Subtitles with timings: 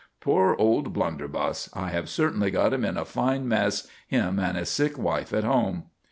[0.19, 1.69] "Poor old blunderbuss.
[1.75, 5.43] I have certainly got him in a fine mess, him and his sick wife at
[5.43, 5.83] home."